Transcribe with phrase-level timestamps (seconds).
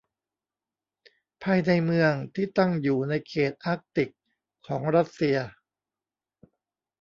[1.43, 4.09] ภายในเมืองที่ตั้งอยู่ในเขตอาร์กติก
[4.67, 5.37] ของรัสเซีย